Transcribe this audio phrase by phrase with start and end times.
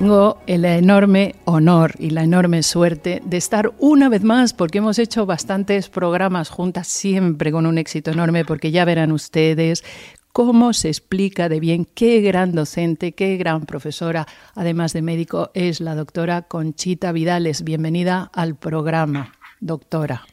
[0.00, 4.98] Tengo el enorme honor y la enorme suerte de estar una vez más, porque hemos
[4.98, 9.84] hecho bastantes programas juntas, siempre con un éxito enorme, porque ya verán ustedes
[10.32, 15.82] cómo se explica de bien qué gran docente, qué gran profesora, además de médico, es
[15.82, 17.62] la doctora Conchita Vidales.
[17.62, 20.24] Bienvenida al programa, doctora.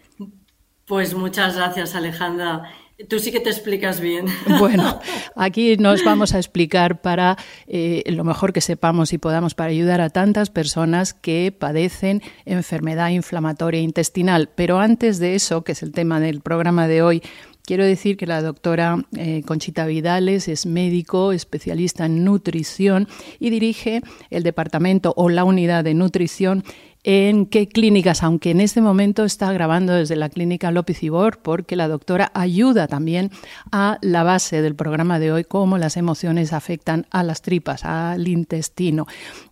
[0.86, 2.64] Pues muchas gracias, Alejandra.
[3.10, 4.26] Tú sí que te explicas bien.
[4.60, 5.00] Bueno,
[5.36, 10.02] aquí nos vamos a explicar para eh, lo mejor que sepamos y podamos para ayudar
[10.02, 14.50] a tantas personas que padecen enfermedad inflamatoria intestinal.
[14.56, 17.22] Pero antes de eso, que es el tema del programa de hoy,
[17.68, 23.10] Quiero decir que la doctora eh, Conchita Vidales es médico, especialista en nutrición
[23.42, 26.64] y dirige el departamento o la unidad de nutrición
[27.04, 31.76] en qué clínicas, aunque en este momento está grabando desde la clínica López Ibor, porque
[31.76, 33.32] la doctora ayuda también
[33.70, 38.30] a la base del programa de hoy, cómo las emociones afectan a las tripas, al
[38.30, 39.08] intestino.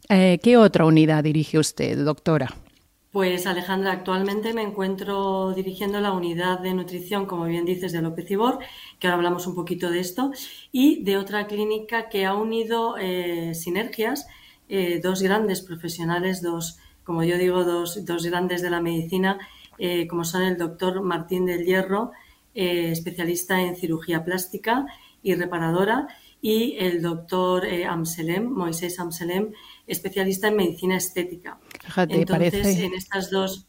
[0.07, 2.55] Eh, ¿Qué otra unidad dirige usted, doctora?
[3.15, 8.29] Pues Alejandra, actualmente me encuentro dirigiendo la unidad de nutrición, como bien dices, de López
[8.29, 8.59] Ibor,
[8.99, 10.33] que ahora hablamos un poquito de esto,
[10.73, 14.27] y de otra clínica que ha unido eh, sinergias,
[14.67, 19.39] eh, dos grandes profesionales, dos como yo digo, dos, grandes de la medicina,
[19.77, 22.11] eh, como son el doctor Martín del Hierro,
[22.53, 24.87] especialista en cirugía plástica
[25.23, 26.09] y reparadora,
[26.41, 29.53] y el doctor Amselem, Moisés Amselem,
[29.87, 31.59] especialista en medicina estética.
[32.09, 33.67] Entonces, en estas dos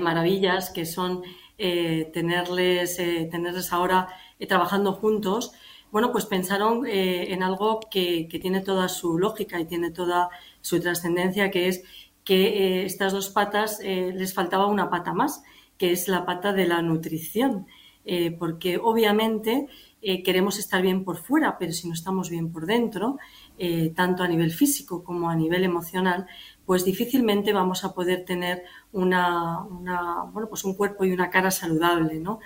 [0.00, 1.22] maravillas que son
[1.56, 4.08] tenerles, tenerles ahora
[4.48, 5.52] trabajando juntos,
[5.90, 10.28] bueno, pues pensaron en algo que, que, tiene toda su lógica y tiene toda
[10.60, 11.84] su trascendencia, que es
[12.26, 15.44] que eh, estas dos patas eh, les faltaba una pata más,
[15.78, 17.66] que es la pata de la nutrición,
[18.04, 19.68] eh, porque obviamente
[20.00, 23.18] queremos estar bien por fuera, pero si no estamos bien por dentro,
[23.94, 26.26] tanto a nivel físico como a nivel emocional,
[26.64, 28.62] pues difícilmente vamos a poder tener
[28.92, 29.60] una,
[30.32, 32.20] bueno, pues un cuerpo y una cara saludable.
[32.20, 32.38] ¿no?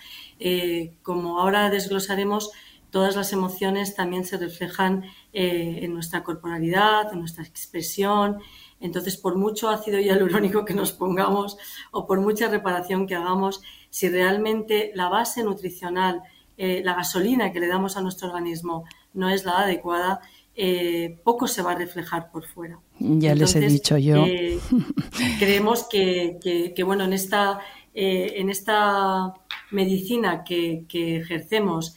[1.03, 2.50] como ahora desglosaremos,
[2.91, 8.39] todas las emociones también se reflejan en nuestra corporalidad, en nuestra expresión,
[8.81, 11.59] entonces, por mucho ácido hialurónico que nos pongamos
[11.91, 16.22] o por mucha reparación que hagamos, si realmente la base nutricional,
[16.62, 18.84] eh, la gasolina que le damos a nuestro organismo
[19.15, 20.21] no es la adecuada,
[20.54, 22.78] eh, poco se va a reflejar por fuera.
[22.98, 24.26] Ya les he dicho yo.
[24.26, 24.59] Eh,
[25.38, 27.60] creemos que, bueno, en esta,
[27.94, 29.32] en esta
[29.71, 31.97] medicina que, que ejercemos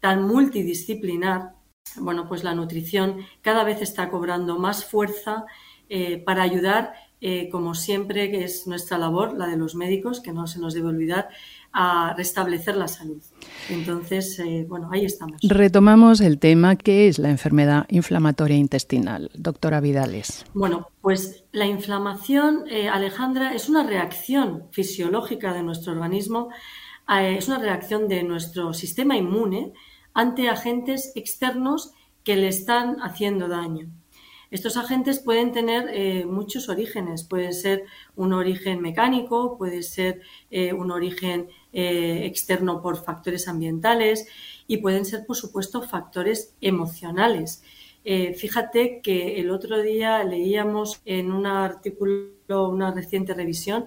[0.00, 1.54] tan multidisciplinar,
[1.96, 5.46] bueno, pues la nutrición cada vez está cobrando más fuerza
[5.88, 6.92] eh, para ayudar,
[7.24, 10.74] eh, como siempre, que es nuestra labor, la de los médicos, que no se nos
[10.74, 11.28] debe olvidar,
[11.72, 13.22] a restablecer la salud.
[13.70, 15.40] Entonces, eh, bueno, ahí estamos.
[15.40, 19.30] Retomamos el tema que es la enfermedad inflamatoria intestinal.
[19.34, 20.44] Doctora Vidales.
[20.52, 26.48] Bueno, pues la inflamación, Alejandra, es una reacción fisiológica de nuestro organismo,
[27.08, 29.72] es una reacción de nuestro sistema inmune
[30.12, 31.92] ante agentes externos
[32.24, 33.88] que le están haciendo daño.
[34.52, 37.24] Estos agentes pueden tener eh, muchos orígenes.
[37.24, 37.84] Puede ser
[38.16, 40.20] un origen mecánico, puede ser
[40.50, 44.28] eh, un origen eh, externo por factores ambientales
[44.66, 47.62] y pueden ser, por supuesto, factores emocionales.
[48.36, 53.86] fíjate que el otro día leíamos en un artículo, una reciente revisión,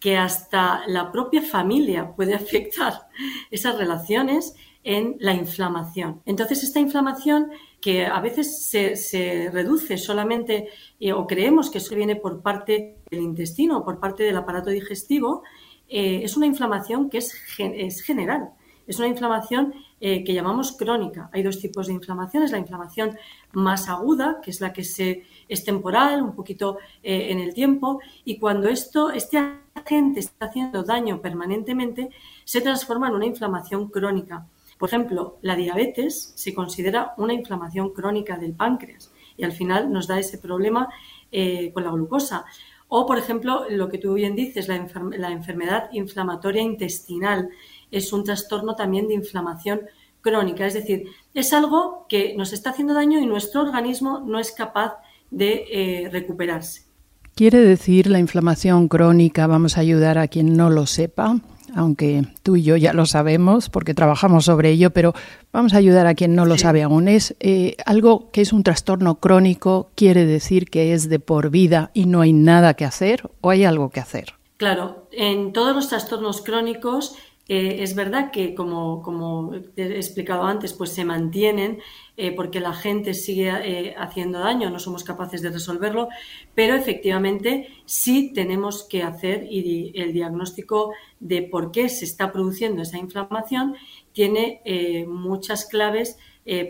[0.00, 3.08] que hasta la propia familia puede afectar
[3.50, 6.22] esas relaciones en la inflamación.
[6.24, 10.68] Entonces, esta inflamación que a veces se, reduce solamente
[10.98, 14.70] eh, o creemos que eso viene por parte del intestino o por parte del aparato
[14.70, 15.42] digestivo,
[15.88, 18.50] eh, es una inflamación que es, es general.
[18.86, 21.28] Es una inflamación eh, que llamamos crónica.
[21.32, 22.52] Hay dos tipos de inflamaciones.
[22.52, 23.18] La inflamación
[23.52, 28.38] más aguda, que es la que se, es temporal, un poquito en el tiempo, y
[28.38, 29.38] cuando esto, este
[29.84, 32.10] gente está haciendo daño permanentemente,
[32.44, 34.46] se transforma en una inflamación crónica.
[34.78, 40.06] Por ejemplo, la diabetes se considera una inflamación crónica del páncreas y al final nos
[40.06, 40.88] da ese problema
[41.32, 42.44] eh, con la glucosa.
[42.88, 47.48] O, por ejemplo, lo que tú bien dices, la, enfermedad inflamatoria intestinal
[47.90, 49.82] es un trastorno también de inflamación
[50.20, 50.66] crónica.
[50.66, 54.98] Es decir, es algo que nos está haciendo daño y nuestro organismo no es capaz
[55.30, 56.86] de eh, recuperarse.
[57.34, 59.46] ¿Quiere decir la inflamación crónica?
[59.46, 61.38] Vamos a ayudar a quien no lo sepa,
[61.74, 65.14] aunque tú y yo ya lo sabemos porque trabajamos sobre ello, pero
[65.52, 67.08] vamos a ayudar a quien no lo sabe aún.
[67.08, 71.90] Es eh, algo que es un trastorno crónico, quiere decir que es de por vida
[71.94, 74.34] y no hay nada que hacer o hay algo que hacer.
[74.56, 77.14] Claro, en todos los trastornos crónicos
[77.48, 81.78] eh, es verdad que, como, como, he explicado antes, pues se mantienen
[82.16, 86.08] eh, porque la gente sigue eh, haciendo daño, no somos capaces de resolverlo,
[86.56, 92.82] pero efectivamente sí tenemos que hacer y el diagnóstico de por qué se está produciendo
[92.82, 93.76] esa inflamación
[94.12, 94.62] tiene
[95.06, 96.18] muchas claves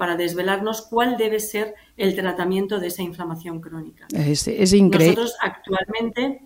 [0.00, 4.08] para desvelarnos cuál debe ser el tratamiento de esa inflamación crónica.
[4.12, 5.14] Es, es increíble.
[5.14, 6.42] Nosotros actualmente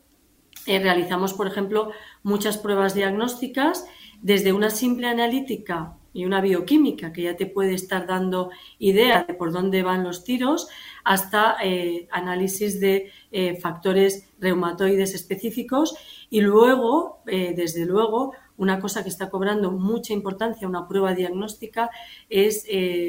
[0.67, 1.91] realizamos, por ejemplo,
[2.23, 3.87] muchas pruebas diagnósticas
[4.23, 9.35] desde una simple analítica y una bioquímica que ya te puede estar dando idea de
[9.35, 10.69] por dónde van los tiros,
[11.05, 15.97] hasta eh, análisis de eh, factores reumatoides específicos
[16.29, 21.91] y luego, eh, desde luego, una cosa que está cobrando mucha importancia, una prueba diagnóstica,
[22.29, 22.67] es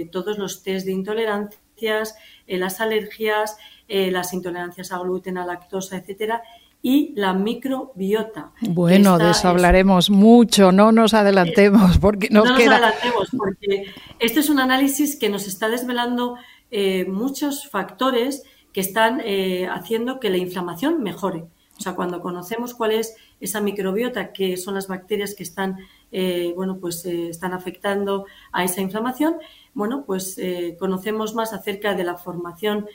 [0.10, 2.16] todos los test de intolerancias,
[2.48, 3.58] las alergias,
[3.90, 6.42] las intolerancias a gluten, a lactosa, etcétera,
[6.82, 8.52] y la microbiota.
[8.62, 12.80] Bueno, de eso hablaremos mucho, no nos adelantemos porque nos no queda...
[12.80, 13.86] nos adelantemos porque
[14.20, 16.38] este es un análisis que nos está desvelando
[16.72, 18.44] eh, muchos factores
[18.74, 21.46] que están eh, haciendo que la inflamación mejore.
[21.78, 25.78] O sea, cuando conocemos cuál es esa microbiota, que son las bacterias que están,
[26.12, 29.36] eh, bueno, pues están afectando a esa inflamación,
[29.74, 30.40] bueno, pues
[30.80, 32.88] conocemos más acerca de la formación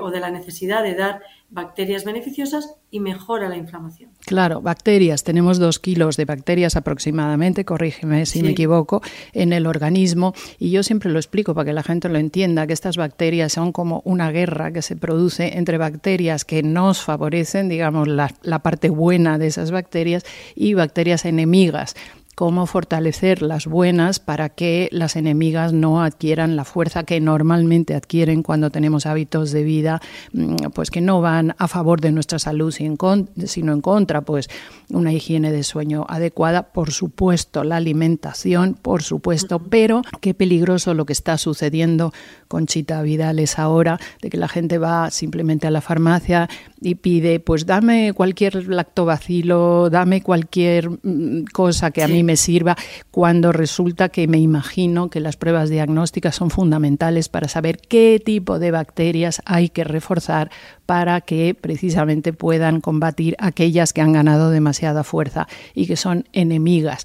[0.00, 1.20] o de la necesidad de dar
[1.50, 4.10] bacterias beneficiosas y mejora la inflamación.
[4.26, 5.24] Claro, bacterias.
[5.24, 10.34] Tenemos dos kilos de bacterias aproximadamente, corrígeme si me equivoco, en el organismo.
[10.58, 13.72] Y yo siempre lo explico para que la gente lo entienda, que estas bacterias son
[13.72, 18.90] como una guerra que se produce entre bacterias que nos favorecen, digamos, la, la parte
[18.90, 20.24] buena de esas bacterias
[20.54, 21.94] y bacterias enemigas
[22.38, 28.44] cómo fortalecer las buenas para que las enemigas no adquieran la fuerza que normalmente adquieren
[28.44, 30.00] cuando tenemos hábitos de vida
[30.34, 34.48] mm, pues que no van a favor de nuestra salud sino en contra, pues
[34.88, 41.06] una higiene de sueño adecuada, por supuesto la alimentación, por supuesto, pero qué peligroso lo
[41.06, 42.12] que está sucediendo
[42.48, 46.48] con Chita Vidales ahora, de que la gente va simplemente a la farmacia
[46.80, 52.76] y pide, pues dame cualquier lactobacilo, dame cualquier mm, cosa que a mí me sirva,
[53.10, 58.58] cuando resulta que me imagino que las pruebas diagnósticas son fundamentales para saber qué tipo
[58.58, 60.50] de bacterias hay que reforzar
[60.86, 67.04] para que precisamente puedan combatir aquellas que han ganado demasiada fuerza y que son enemigas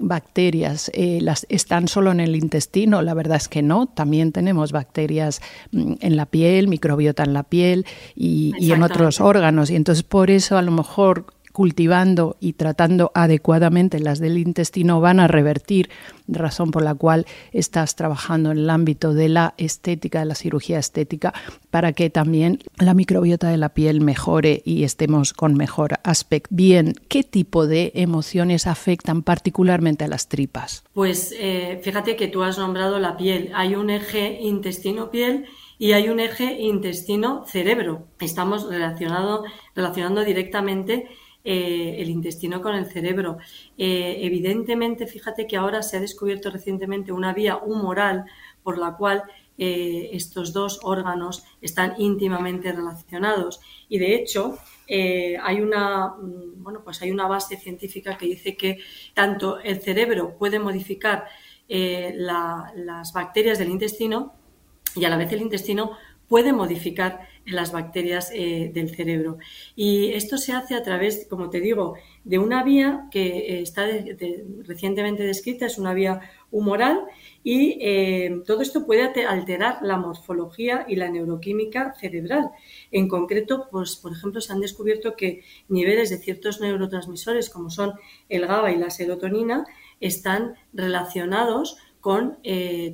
[0.00, 4.72] bacterias eh, las están solo en el intestino, la verdad es que no, también tenemos
[4.72, 5.40] bacterias
[5.72, 9.70] mm, en la piel, microbiota en la piel y, y en otros órganos.
[9.70, 11.26] Y entonces por eso a lo mejor
[11.60, 15.90] cultivando y tratando adecuadamente las del intestino van a revertir,
[16.26, 20.78] razón por la cual estás trabajando en el ámbito de la estética, de la cirugía
[20.78, 21.34] estética,
[21.68, 26.48] para que también la microbiota de la piel mejore y estemos con mejor aspecto.
[26.50, 30.84] Bien, ¿qué tipo de emociones afectan particularmente a las tripas?
[30.94, 33.50] Pues eh, fíjate que tú has nombrado la piel.
[33.54, 35.44] Hay un eje intestino-piel
[35.78, 38.06] y hay un eje intestino-cerebro.
[38.18, 41.06] Estamos relacionando directamente
[41.42, 43.38] eh, el intestino con el cerebro.
[43.78, 48.26] Eh, evidentemente, fíjate que ahora se ha descubierto recientemente una vía humoral
[48.62, 49.22] por la cual
[49.56, 53.60] eh, estos dos órganos están íntimamente relacionados.
[53.88, 58.78] Y de hecho, hay, una, mm, bueno, pues hay una base científica que dice que
[59.14, 61.24] tanto el cerebro puede modificar
[61.68, 64.34] las bacterias del intestino
[64.96, 65.92] y a la vez el intestino
[66.30, 69.38] puede modificar las bacterias eh, del cerebro.
[69.74, 73.88] Y esto se hace a través, como te digo, de una vía que eh, está
[74.62, 76.20] recientemente descrita, es una vía
[76.52, 77.00] humoral
[77.42, 82.50] y eh, todo esto puede alterar la morfología y la neuroquímica cerebral.
[82.92, 87.94] En concreto, pues, por ejemplo, se han descubierto que niveles de ciertos neurotransmisores como son
[88.28, 89.66] el GABA y la serotonina
[89.98, 92.38] están relacionados con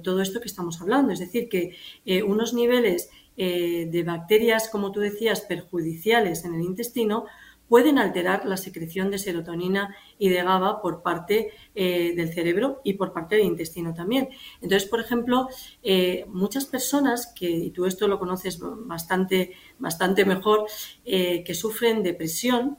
[0.02, 1.12] todo esto que estamos hablando.
[1.12, 1.76] Es decir, que
[2.24, 7.26] unos niveles eh, de bacterias, como tú decías, perjudiciales en el intestino,
[7.68, 12.94] pueden alterar la secreción de serotonina y de GABA por parte eh, del cerebro y
[12.94, 14.28] por parte del intestino también.
[14.60, 15.48] Entonces, por ejemplo,
[15.82, 20.66] eh, muchas personas, que y tú esto lo conoces bastante, bastante mejor,
[21.04, 22.78] que sufren depresión,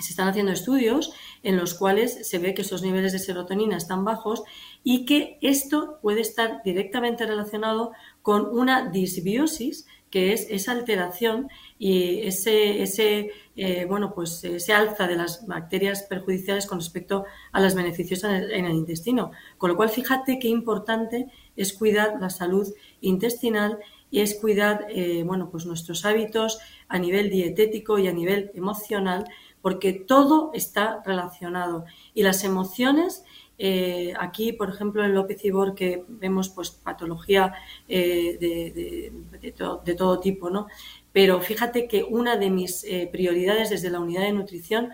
[0.00, 1.12] se están haciendo estudios
[1.42, 4.42] en los cuales se ve que esos niveles de serotonina están bajos
[4.82, 7.92] y que esto puede estar directamente relacionado
[8.26, 15.06] con una disbiosis, que es esa alteración y ese, ese eh, bueno, pues ese alza
[15.06, 19.30] de las bacterias perjudiciales con respecto a las beneficiosas en el, intestino.
[19.58, 22.66] Con lo cual, fíjate qué importante es cuidar la salud
[23.00, 23.78] intestinal
[24.10, 29.24] y es cuidar, eh, bueno, pues nuestros hábitos a nivel dietético y a nivel emocional
[29.62, 31.84] porque todo está relacionado.
[32.12, 33.24] Y las emociones,
[33.58, 37.54] eh, aquí, por ejemplo, en López Ibor, que vemos pues patología
[37.88, 40.66] eh, de, todo tipo, ¿no?
[41.12, 44.90] Pero fíjate que una de mis eh, prioridades desde la unidad de nutrición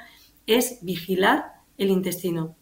[0.47, 2.54] es vigilar el intestino.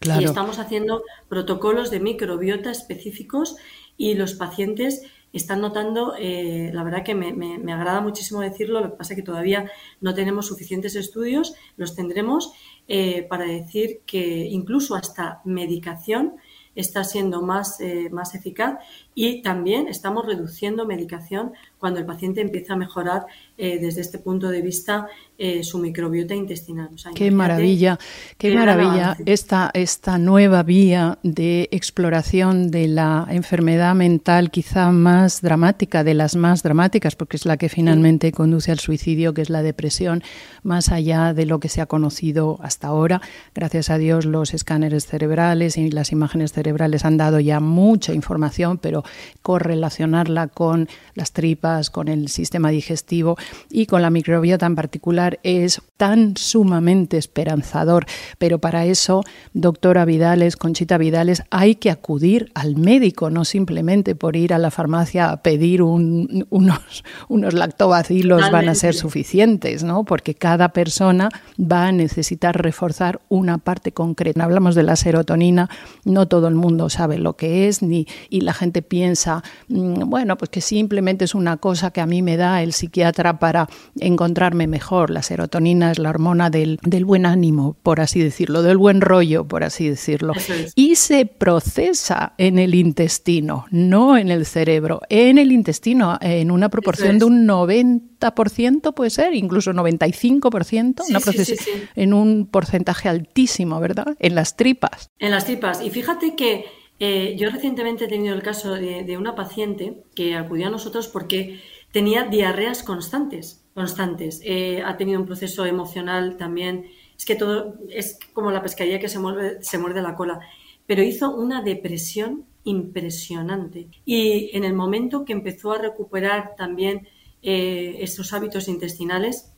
[0.00, 3.56] Y estamos haciendo protocolos de microbiota específicos
[3.96, 5.02] y los pacientes
[5.34, 9.26] están notando, eh, la verdad que me, agrada muchísimo decirlo, lo que pasa es que
[9.26, 9.68] todavía
[10.00, 12.52] no tenemos suficientes estudios, los tendremos
[12.86, 16.36] eh, para decir que incluso hasta medicación
[16.76, 18.78] está siendo más, eh, más eficaz
[19.14, 21.52] y también estamos reduciendo medicación
[21.84, 23.26] cuando el paciente empieza a mejorar
[23.58, 26.88] eh, desde este punto de vista eh, su microbiota intestinal.
[27.14, 27.98] qué maravilla,
[28.38, 36.04] qué maravilla esta, esta nueva vía de exploración de la enfermedad mental quizá más dramática,
[36.04, 39.62] de las más dramáticas, porque es la que finalmente conduce al suicidio, que es la
[39.62, 40.22] depresión,
[40.62, 43.20] más allá de lo que se ha conocido hasta ahora.
[43.54, 48.78] Gracias a Dios los escáneres cerebrales y las imágenes cerebrales han dado ya mucha información,
[48.78, 49.04] pero
[49.42, 53.36] correlacionarla con las tripas, con el sistema digestivo
[53.70, 58.06] y con la microbiota en particular es tan sumamente esperanzador.
[58.38, 64.36] Pero para eso, doctora Vidales, Conchita Vidales, hay que acudir al médico, no simplemente por
[64.36, 70.04] ir a la farmacia a pedir unos, unos lactobacilos van a ser suficientes, ¿no?
[70.04, 71.28] Porque cada persona
[71.60, 74.44] va a necesitar reforzar una parte concreta.
[74.44, 75.68] Hablamos de la serotonina,
[76.04, 80.36] no todo el mundo sabe lo que es, ni, y la gente piensa, mm, bueno,
[80.36, 84.66] pues que simplemente es una cosa que a mí me da el psiquiatra para encontrarme
[84.66, 85.08] mejor.
[85.08, 89.48] La serotonina es la hormona del, del buen ánimo, por así decirlo, del buen rollo,
[89.48, 90.34] por así decirlo.
[90.74, 96.68] Y se procesa en el intestino, no en el cerebro, en el intestino, en una
[96.68, 104.16] proporción de un 90%, puede ser, incluso 95%, en un porcentaje altísimo, ¿verdad?
[104.18, 105.08] En las tripas.
[105.18, 105.80] En las tripas.
[105.80, 106.66] Y fíjate que
[107.00, 111.60] eh, yo recientemente he tenido el caso de, una paciente que acudió a nosotros porque
[111.92, 114.40] tenía diarreas constantes, constantes.
[114.44, 116.86] Eh, ha tenido un proceso emocional también.
[117.16, 119.18] Es que todo es como la pescadilla que se,
[119.60, 120.40] se muerde la cola.
[120.86, 123.88] Pero hizo una depresión impresionante.
[124.04, 127.08] Y en el momento que empezó a recuperar también
[127.42, 129.50] eh, estos hábitos intestinales,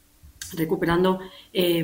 [0.52, 1.18] recuperando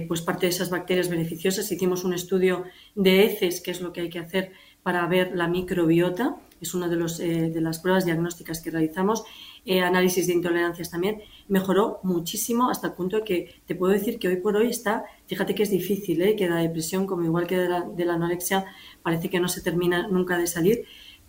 [0.07, 4.03] pues parte de esas bacterias beneficiosas, hicimos un estudio de heces, que es lo que
[4.03, 8.05] hay que hacer para ver la microbiota, es una de, los, eh, de las pruebas
[8.05, 9.25] diagnósticas que realizamos,
[9.65, 14.19] eh, análisis de intolerancias también, mejoró muchísimo hasta el punto de que te puedo decir
[14.19, 16.37] que hoy por hoy está, fíjate que es difícil, ¿eh?
[16.37, 18.65] que la depresión, como igual que de la, anorexia,
[19.03, 20.85] parece que no se termina nunca de salir,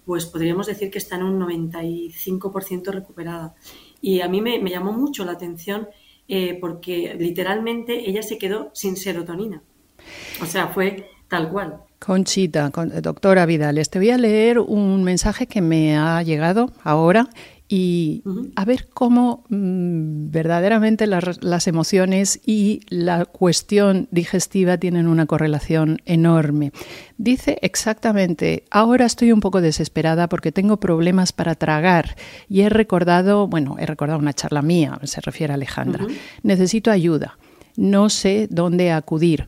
[0.06, 3.56] pues podríamos decir que está en un 95% recuperada.
[4.02, 5.88] Y a mí me, llamó mucho la atención
[6.60, 9.62] porque literalmente ella se quedó sin serotonina.
[10.42, 11.78] O sea, fue tal cual.
[12.00, 12.70] Conchita,
[13.02, 17.30] doctora Vidales, te voy a leer un mensaje que me ha llegado ahora
[17.70, 18.24] y
[18.56, 26.72] a ver cómo mm, verdaderamente las, emociones y la cuestión digestiva tienen una correlación enorme.
[27.18, 32.16] Dice exactamente, ahora estoy un poco desesperada porque tengo problemas para tragar
[32.50, 36.06] y he recordado, bueno, he recordado una charla mía, se refiere a Alejandra,
[36.44, 37.38] necesito ayuda,
[37.76, 39.48] no sé dónde acudir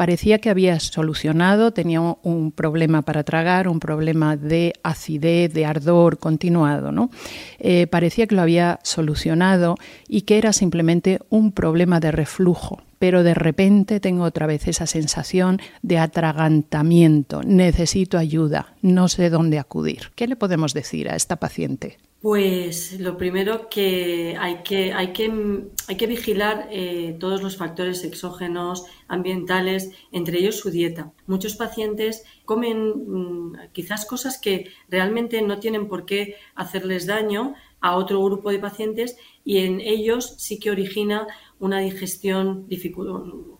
[0.00, 6.16] parecía que había solucionado, tenía un problema para tragar, un problema de acidez, de ardor
[6.16, 7.10] continuado, ¿no?
[7.58, 9.74] Eh, parecía que lo había solucionado
[10.08, 14.86] y que era simplemente un problema de reflujo pero de repente tengo otra vez esa
[14.86, 20.12] sensación de atragantamiento, necesito ayuda, no sé dónde acudir.
[20.14, 21.96] ¿Qué le podemos decir a esta paciente?
[22.20, 28.04] Pues lo primero que hay que, hay que, hay que vigilar eh, todos los factores
[28.04, 31.12] exógenos, ambientales, entre ellos su dieta.
[31.26, 37.96] Muchos pacientes comen mm, quizás cosas que realmente no tienen por qué hacerles daño a
[37.96, 41.26] otro grupo de pacientes y en ellos sí que origina
[41.58, 42.68] una digestión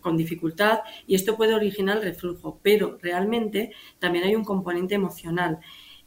[0.01, 5.61] con dificultad y esto puede originar reflujo, pero realmente también hay un componente emocional.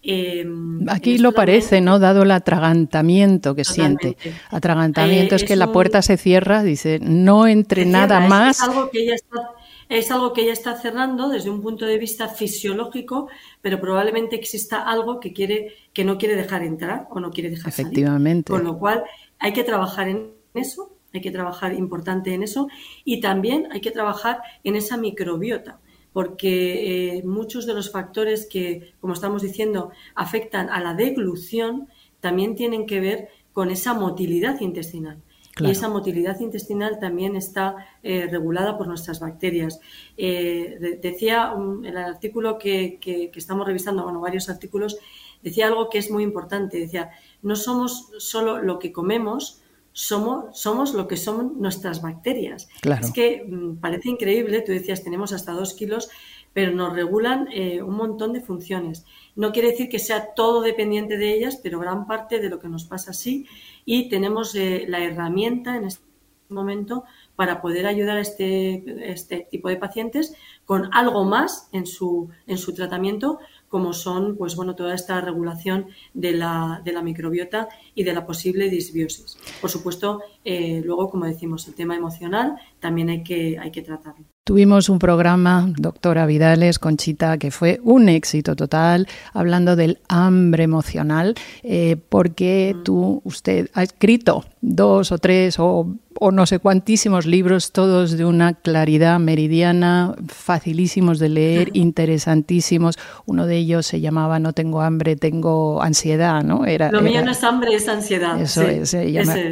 [0.06, 1.98] Em, Aquí lo parece, ¿no?
[1.98, 4.18] Dado el atragantamiento que siente.
[4.50, 8.58] Atragantamiento eh, es, que la puerta se cierra, dice, no entre nada más.
[8.58, 9.50] Es algo, que ella está,
[9.88, 13.28] es algo que ella está cerrando desde un punto de vista fisiológico,
[13.62, 17.68] pero probablemente exista algo que quiere, que no quiere dejar entrar o no quiere dejar
[17.68, 18.52] Efectivamente.
[18.52, 19.04] Con lo cual
[19.38, 22.68] hay que trabajar en eso, hay que trabajar importante en eso,
[23.04, 25.80] y también hay que trabajar en esa microbiota
[26.14, 31.88] porque eh, muchos de los factores que, como estamos diciendo, afectan a la deglución
[32.20, 35.20] también tienen que ver con esa motilidad intestinal.
[35.60, 39.80] Y esa motilidad intestinal también está eh, regulada por nuestras bacterias.
[40.16, 44.98] Eh, decía en el artículo que, que, estamos revisando, bueno, varios artículos,
[45.42, 46.78] decía algo que es muy importante.
[46.78, 47.10] Decía,
[47.42, 49.62] no somos solo lo que comemos,
[49.94, 52.68] somos, somos lo que son nuestras bacterias.
[53.00, 56.10] Es que mm, parece increíble, tú decías, tenemos hasta dos kilos,
[56.52, 59.06] pero nos regulan eh, un montón de funciones.
[59.36, 62.68] No quiere decir que sea todo dependiente de ellas, pero gran parte de lo que
[62.68, 63.46] nos pasa sí.
[63.84, 66.04] Y tenemos eh, la herramienta en este
[66.48, 67.04] momento
[67.36, 70.34] para poder ayudar a este, este tipo de pacientes
[70.64, 73.38] con algo más en su, en su tratamiento
[73.74, 78.24] como son pues bueno toda esta regulación de la, de la microbiota y de la
[78.24, 79.36] posible disbiosis.
[79.60, 84.24] Por supuesto, eh, luego, como decimos, el tema emocional también hay que, hay que tratarlo.
[84.44, 91.34] Tuvimos un programa, doctora Vidales, Conchita, que fue un éxito total, hablando del hambre emocional,
[91.62, 97.72] eh, porque tú, usted ha escrito dos o tres o o no sé cuantísimos libros,
[97.72, 102.98] todos de una claridad meridiana, facilísimos de leer, interesantísimos.
[103.26, 106.66] Uno de ellos se llamaba No tengo hambre, tengo ansiedad, ¿no?
[106.66, 108.40] Era, Lo mío no es hambre, es ansiedad.
[108.40, 108.94] Eso es,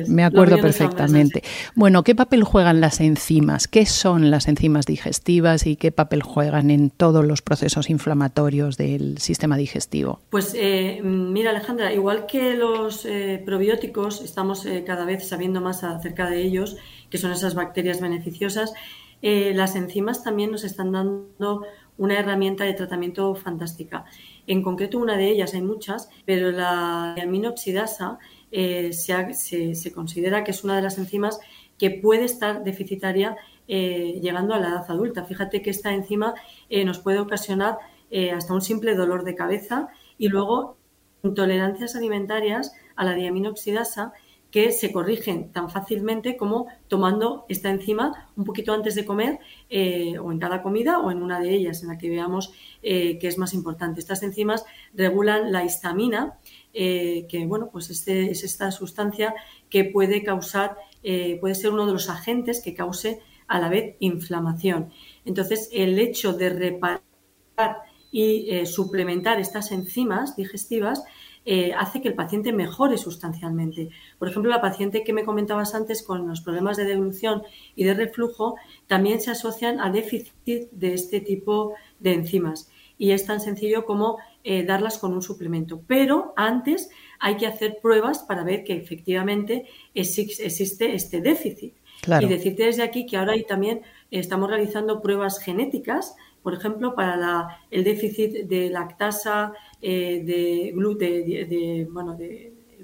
[0.09, 0.82] me, acuerdo perfectamente.
[1.75, 3.69] Bueno, ¿qué papel juegan las enzimas?
[3.69, 9.19] ¿Qué son las enzimas digestivas y qué papel juegan en todos los procesos inflamatorios del
[9.19, 10.21] sistema digestivo?
[10.31, 15.85] Pues eh, mira, Alejandra, igual que los eh, probióticos, estamos eh, cada vez sabiendo más
[15.85, 16.77] acerca de ellos
[17.11, 18.73] que son esas bacterias beneficiosas,
[19.21, 21.63] las enzimas también nos están dando
[21.97, 24.05] una herramienta de tratamiento fantástica.
[24.47, 28.19] En concreto, una de ellas, hay muchas, pero la aminoxidasa
[28.53, 31.41] eh, se, considera que es una de las enzimas
[31.79, 33.37] que puede estar deficitaria
[33.67, 35.25] eh, llegando a la edad adulta.
[35.25, 36.35] Fíjate que esta enzima
[36.85, 37.79] nos puede ocasionar
[38.37, 39.89] hasta un simple dolor de cabeza
[40.19, 40.77] y luego
[41.23, 44.13] intolerancias alimentarias a la diaminoxidasa
[44.53, 49.39] que se corrigen tan fácilmente como tomando esta enzima un poquito antes de comer
[49.71, 53.19] eh, o en cada comida o en una de ellas en la que veamos eh,
[53.19, 53.99] que es más importante.
[53.99, 56.39] Estas enzimas regulan la histamina,
[56.75, 59.35] eh, que bueno, pues este, es esta sustancia
[59.71, 60.77] que puede causar,
[61.41, 64.93] puede ser uno de los agentes que cause a la vez inflamación.
[65.25, 67.03] Entonces, el hecho de reparar
[68.13, 71.03] y suplementar estas enzimas digestivas
[71.45, 73.91] eh, hace que el paciente mejore sustancialmente.
[74.19, 77.43] Por ejemplo, la paciente que me comentabas antes con los problemas de devolución
[77.75, 82.71] y de reflujo también se asocian a déficit de este tipo de enzimas.
[82.97, 85.83] Y es tan sencillo como eh, darlas con un suplemento.
[85.87, 91.75] Pero antes hay que hacer pruebas para ver que efectivamente existe este déficit.
[92.21, 97.85] Y decirte desde aquí que ahora también estamos realizando pruebas genéticas por ejemplo, para el
[97.85, 100.73] déficit de lactasa, eh, de,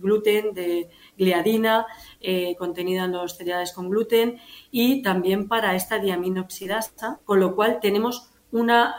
[0.01, 1.87] gluten, de, gliadina
[2.21, 4.39] eh, contenida en los cereales con gluten
[4.71, 8.31] y también para esta diaminoxidasa, con lo cual tenemos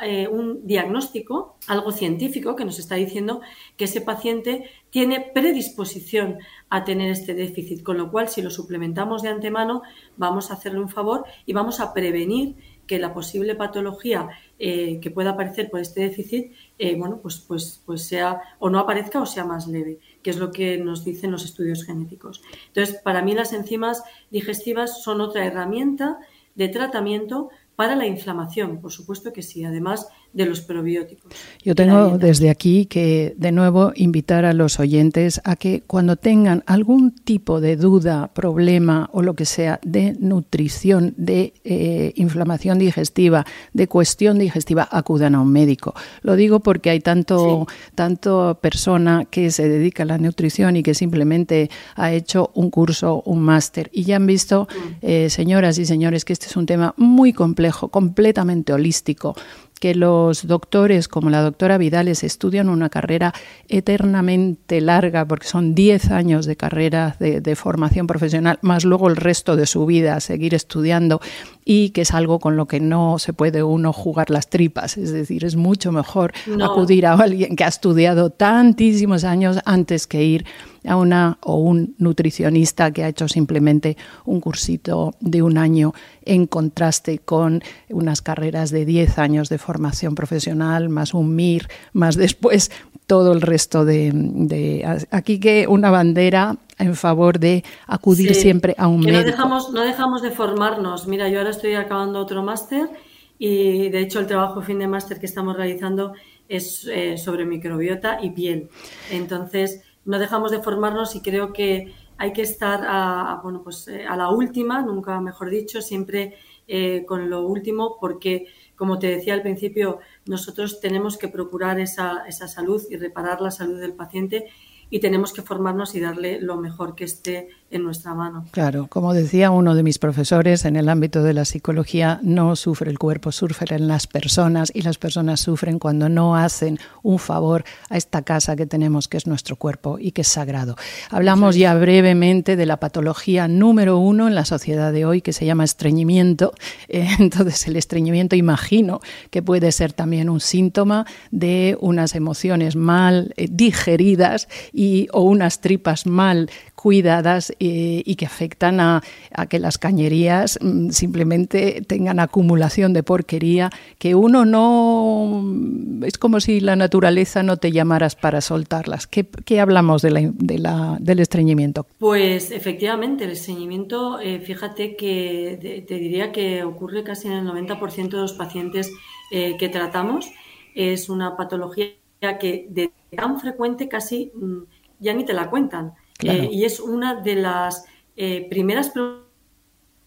[0.04, 3.42] eh, un diagnóstico, algo científico que nos está diciendo
[3.78, 6.38] que ese paciente tiene predisposición
[6.70, 9.82] a tener este déficit, con lo cual si lo suplementamos de antemano
[10.18, 12.58] vamos a hacerle un favor y vamos a prevenir
[12.90, 17.84] que la posible patología eh, que pueda aparecer por este déficit, eh, bueno, pues, pues,
[17.86, 21.30] pues sea o no aparezca o sea más leve, que es lo que nos dicen
[21.30, 22.42] los estudios genéticos.
[22.66, 26.18] Entonces, para mí las enzimas digestivas son otra herramienta
[26.56, 31.32] de tratamiento para la inflamación, por supuesto que sí, además de los probióticos.
[31.64, 36.64] Yo tengo desde aquí que de nuevo invitar a los oyentes a que cuando tengan
[36.68, 43.46] algún tipo de duda, problema o lo que sea de nutrición, de eh, inflamación digestiva,
[43.74, 45.96] de cuestión digestiva, acudan a un médico.
[46.22, 50.94] Lo digo porque hay tanto, tanto persona que se dedica a la nutrición y que
[50.94, 54.94] simplemente ha hecho un curso, un máster y ya han visto, mm.
[55.02, 59.36] eh, señoras y señores, que este es un tema muy complejo completamente holístico,
[59.80, 63.34] que los doctores, como la doctora Vidales, estudian una carrera
[63.68, 69.16] eternamente larga, porque son 10 años de carrera de, de formación profesional, más luego el
[69.16, 71.22] resto de su vida, seguir estudiando
[71.66, 74.98] y que es algo con lo que no se puede uno jugar las tripas.
[74.98, 80.24] Es decir, es mucho mejor acudir a alguien que ha estudiado tantísimos años antes que
[80.24, 80.46] ir
[80.86, 86.48] a una o un nutricionista que ha hecho simplemente un cursito de un año en
[86.48, 92.72] contraste con unas carreras de 10 años de formación profesional, más un MIR, más después
[93.08, 98.88] todo el resto de, de aquí que una bandera en favor de acudir siempre a
[98.88, 99.20] un médico.
[99.20, 101.08] No dejamos, no dejamos de formarnos.
[101.08, 102.90] Mira, yo ahora estoy acabando otro máster
[103.38, 106.14] y de hecho el trabajo fin de máster que estamos realizando
[106.48, 108.70] es eh, sobre microbiota y piel.
[109.12, 114.06] Entonces, no dejamos de formarnos y creo que hay que estar a, bueno, pues, eh,
[114.06, 116.36] a la última, nunca mejor dicho, siempre
[116.68, 122.26] eh, con lo último, porque, como te decía al principio, nosotros tenemos que procurar esa,
[122.28, 124.50] esa salud y reparar la salud del paciente
[124.90, 128.46] y tenemos que formarnos y darle lo mejor que esté en nuestra mano.
[128.52, 132.90] Claro, como decía uno de mis profesores en el ámbito de la psicología, no sufre
[132.90, 137.98] el cuerpo, sufren las personas y las personas sufren cuando no hacen un favor a
[137.98, 140.76] esta casa que tenemos, que es nuestro cuerpo y que es sagrado.
[141.12, 145.46] Hablamos ya brevemente de la patología número uno en la sociedad de hoy, que se
[145.46, 146.54] llama estreñimiento.
[146.88, 149.00] Entonces, el estreñimiento imagino
[149.30, 154.79] que puede ser también un síntoma de unas emociones mal eh, digeridas y,
[155.12, 159.02] o unas tripas mal cuidadas eh, y que afectan a,
[159.50, 166.06] que las cañerías mm, simplemente tengan acumulación de porquería, que uno no...
[166.06, 169.08] Es como si la naturaleza no te llamaras para soltarlas.
[169.08, 171.86] ¿Qué, hablamos de la, del estreñimiento?
[171.98, 178.10] Pues efectivamente, el estreñimiento, eh, fíjate que te, diría que ocurre casi en el 90%
[178.10, 178.90] de los pacientes
[179.32, 180.32] eh, que tratamos.
[180.76, 184.64] Es una patología que de tan frecuente casi mm,
[185.00, 185.94] ya ni te la cuentan.
[186.22, 187.86] Eh, y es una de las
[188.18, 188.92] eh, primeras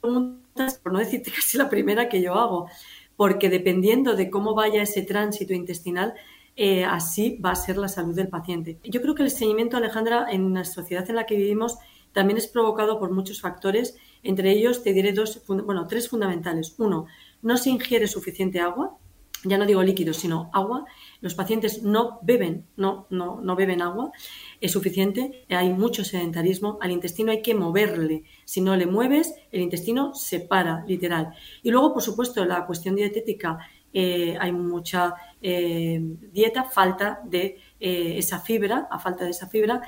[0.02, 2.68] preguntas, por no decirte casi la primera que yo hago,
[3.16, 6.14] porque dependiendo de cómo vaya ese tránsito intestinal,
[6.54, 8.78] eh, así va a ser la salud del paciente.
[8.84, 11.78] Yo creo que el estreñimiento, Alejandra, en la sociedad en la que vivimos,
[12.12, 13.96] también es provocado por muchos factores.
[14.22, 16.74] Entre ellos te diré dos, bueno, tres fundamentales.
[16.76, 17.06] Uno,
[17.40, 18.98] no se ingiere suficiente agua,
[19.44, 20.84] ya no digo líquidos, sino agua.
[21.22, 24.12] Los pacientes no beben, no, no, no beben agua
[24.60, 29.62] es suficiente, hay mucho sedentarismo, al intestino hay que moverle, si no le mueves, el
[29.62, 31.32] intestino se para, literal.
[31.62, 33.58] Y luego, por supuesto, la cuestión dietética,
[33.94, 36.00] eh, hay mucha eh,
[36.32, 39.82] dieta, falta de eh, esa fibra, a falta de esa fibra,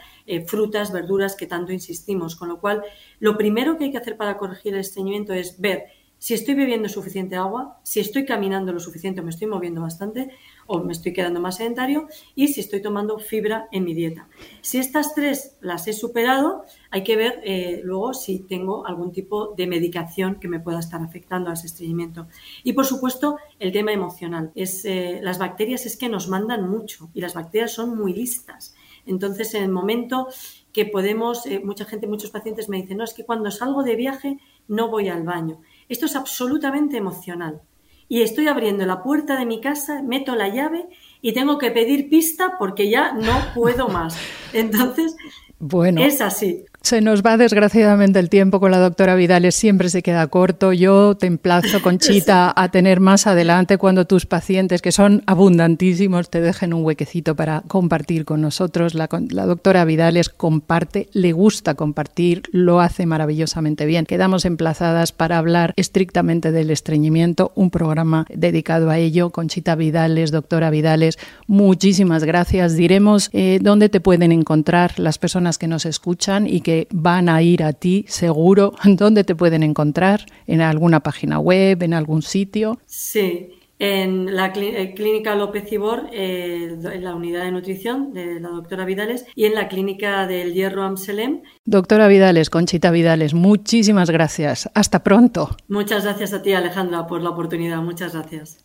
[0.47, 2.37] frutas, verduras que tanto insistimos.
[2.37, 2.83] Con lo cual,
[3.21, 5.85] lo primero que hay que hacer para corregir el estreñimiento es ver
[6.25, 10.31] si estoy bebiendo suficiente agua, si estoy caminando lo suficiente o me estoy moviendo bastante
[10.67, 14.27] o me estoy quedando más sedentario y si estoy tomando fibra en mi dieta.
[14.63, 19.53] Si estas tres las he superado, hay que ver eh, luego si tengo algún tipo
[19.55, 22.27] de medicación que me pueda estar afectando a ese estreñimiento.
[22.63, 24.51] Y por supuesto, el tema emocional.
[24.55, 28.75] Es, eh, las bacterias es que nos mandan mucho y las bacterias son muy listas.
[29.05, 30.29] Entonces, en el momento
[30.75, 33.95] que podemos, eh, mucha gente, muchos pacientes me dicen, no, es que cuando salgo de
[33.95, 35.61] viaje no voy al baño.
[35.89, 37.63] Esto es absolutamente emocional.
[38.09, 40.89] Y estoy abriendo la puerta de mi casa, meto la llave
[41.23, 44.19] y tengo que pedir pista porque ya no puedo más.
[44.53, 45.17] Entonces,
[45.61, 46.65] bueno, es así.
[46.85, 50.75] Se nos va desgraciadamente el tiempo con la doctora Vidales, siempre se queda corto.
[50.75, 56.43] Yo te emplazo, Conchita, a tener más adelante cuando tus pacientes, que son abundantísimos, te
[56.43, 58.93] dejen un huequecito para compartir con nosotros.
[58.93, 64.05] La, la doctora Vidales comparte, le gusta compartir, lo hace maravillosamente bien.
[64.05, 69.31] Quedamos emplazadas para hablar estrictamente del estreñimiento, un programa dedicado a ello.
[69.31, 72.77] Conchita Vidales, doctora Vidales, muchísimas gracias.
[72.77, 77.43] Diremos eh, dónde te pueden encontrar las personas que nos escuchan y que van a
[77.43, 78.75] ir a ti seguro.
[78.85, 80.27] ¿Dónde te pueden encontrar?
[80.47, 81.83] ¿En alguna página web?
[81.83, 82.79] ¿En algún sitio?
[82.87, 88.49] Sí, en la eh, clínica López Ibor, eh, en la unidad de nutrición de la
[88.49, 91.43] doctora Vidales y en la clínica del Hierro Amselem.
[91.65, 94.71] Doctora Vidales, Conchita Vidales, muchísimas gracias.
[94.75, 95.57] Hasta pronto.
[95.69, 97.83] Muchas gracias a ti, Alejandra, por la oportunidad.
[97.83, 98.65] Muchas gracias.